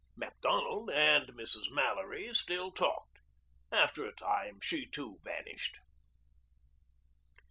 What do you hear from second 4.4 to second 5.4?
she too